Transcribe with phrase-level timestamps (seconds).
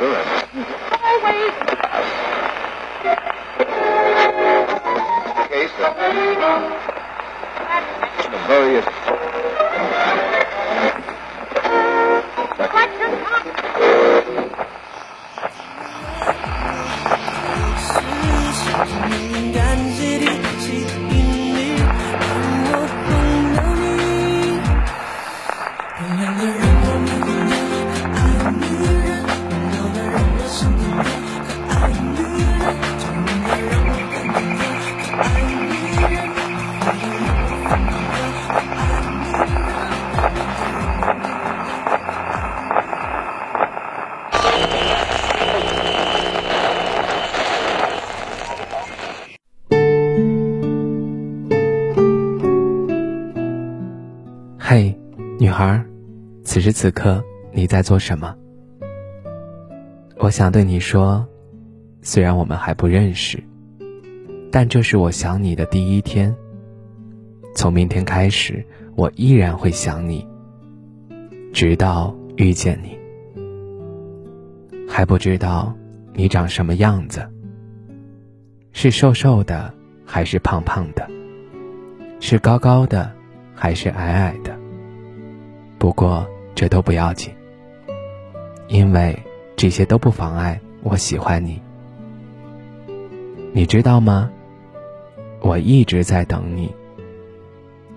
[0.00, 0.66] another and...
[1.02, 1.52] Always.
[5.48, 5.92] Case uh,
[8.30, 9.19] the various...
[56.50, 58.34] 此时此刻你在做什么？”
[60.18, 61.24] 我想对你说，
[62.02, 63.40] 虽然我们还不认识，
[64.50, 66.34] 但这是我想你的第一天。
[67.54, 68.66] 从明天开始，
[68.96, 70.26] 我依然会想你，
[71.52, 72.98] 直到遇见你。
[74.88, 75.72] 还不知道
[76.14, 77.24] 你长什么样子，
[78.72, 79.72] 是瘦瘦的
[80.04, 81.08] 还是胖胖的？
[82.18, 83.08] 是高高的
[83.54, 84.58] 还是矮矮的？
[85.78, 86.28] 不过
[86.60, 87.32] 这都不要紧，
[88.68, 89.18] 因为
[89.56, 91.58] 这些都不妨碍我喜欢你。
[93.54, 94.30] 你知道吗？
[95.40, 96.70] 我一直在等你。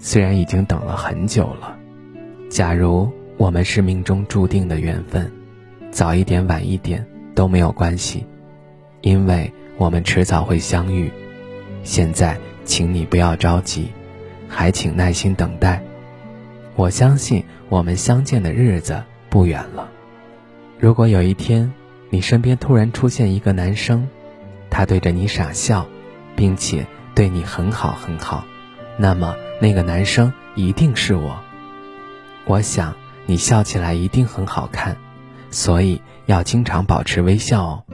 [0.00, 1.78] 虽然已经等了很久了，
[2.50, 5.30] 假如我们是命中注定的缘分，
[5.92, 8.26] 早一点晚一点都没有关系，
[9.02, 11.08] 因为我们迟早会相遇。
[11.84, 13.86] 现在，请你不要着急，
[14.48, 15.80] 还请耐心等待。
[16.78, 19.88] 我相信我们相见的日子不远了。
[20.78, 21.72] 如果有一天，
[22.08, 24.06] 你身边突然出现一个男生，
[24.70, 25.88] 他对着你傻笑，
[26.36, 28.44] 并且对你很好很好，
[28.96, 29.34] 那么。
[29.60, 31.36] 那个男生一定是我。
[32.44, 32.94] 我想
[33.26, 34.96] 你笑起来一定很好看，
[35.50, 37.84] 所以要经常保持微笑哦。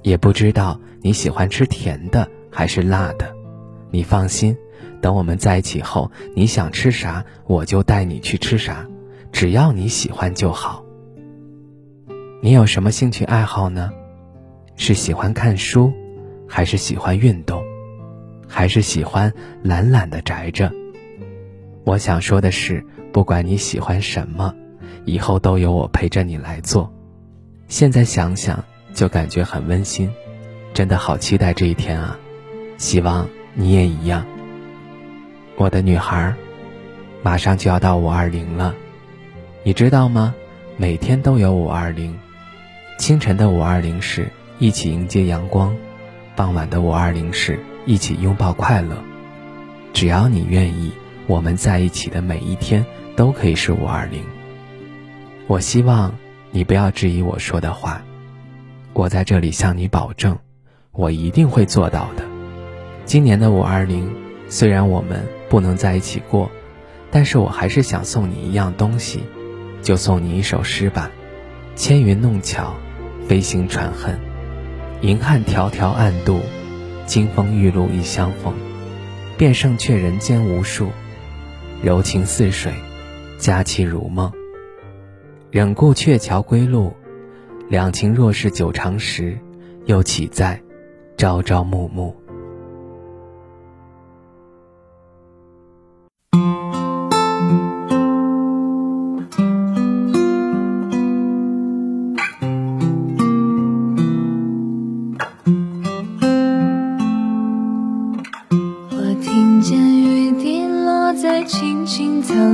[0.00, 3.34] 也不知道你喜欢吃甜的还是辣的，
[3.94, 4.56] 你放心，
[5.00, 8.88] 等我们在一起后，你想吃啥我就带你去吃啥，
[9.30, 10.84] 只要你喜欢就好。
[12.42, 13.92] 你有什么兴趣爱好呢？
[14.74, 15.92] 是喜欢看书，
[16.48, 17.62] 还是喜欢运动，
[18.48, 19.32] 还是喜欢
[19.62, 20.72] 懒懒的宅着？
[21.84, 24.52] 我想说的是，不管你喜欢什么，
[25.04, 26.92] 以后都有我陪着你来做。
[27.68, 30.10] 现在想想就感觉很温馨，
[30.72, 32.18] 真的好期待这一天啊！
[32.76, 34.26] 希望你也一样。
[35.56, 36.34] 我的女孩，
[37.22, 38.74] 马上就要到五二零了，
[39.62, 40.34] 你知道吗？
[40.76, 42.18] 每天都有五二零，
[42.98, 44.28] 清晨的五二零是
[44.58, 45.76] 一起迎接阳光，
[46.36, 48.96] 傍晚的五二零是一起拥抱快乐。
[49.92, 50.92] 只要你愿意。
[51.26, 52.84] 我们在一起的每一天
[53.16, 54.22] 都可以是五二零。
[55.46, 56.14] 我希望
[56.50, 58.02] 你不要质疑我说的话，
[58.92, 60.38] 我在这里向你保证，
[60.92, 62.33] 我一定会做到的。
[63.04, 64.10] 今年的五二零，
[64.48, 66.50] 虽然我们不能在一起过，
[67.10, 69.22] 但是我还是想送你一样东西，
[69.82, 71.10] 就送你一首诗吧：
[71.76, 72.74] 千云弄巧，
[73.28, 74.18] 飞行传恨，
[75.02, 76.40] 银汉迢迢暗度，
[77.04, 78.54] 金风玉露一相逢，
[79.36, 80.88] 便胜却人间无数。
[81.82, 82.72] 柔情似水，
[83.36, 84.32] 佳期如梦。
[85.50, 86.94] 忍顾鹊桥归路，
[87.68, 89.38] 两情若是久长时，
[89.84, 90.58] 又岂在
[91.18, 92.23] 朝朝暮暮。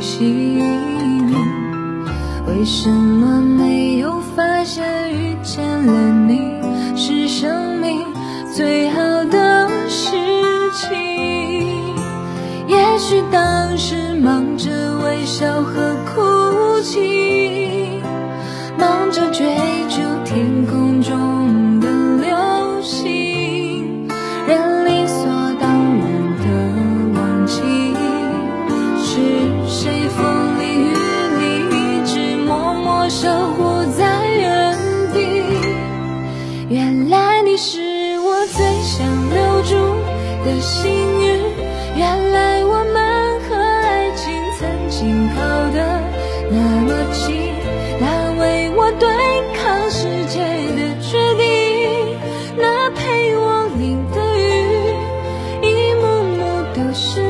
[0.00, 0.58] 心。
[2.46, 6.15] 为什么没有发现遇见了
[40.46, 40.88] 的幸
[41.22, 41.40] 运，
[41.96, 45.42] 原来我们和爱情曾经靠
[45.74, 46.00] 得
[46.48, 46.56] 那
[46.86, 47.52] 么近，
[47.98, 49.08] 那为我对
[49.58, 50.38] 抗世界
[50.76, 52.16] 的决定，
[52.56, 54.94] 那陪我淋的雨，
[55.62, 56.38] 一幕幕
[56.76, 57.25] 都是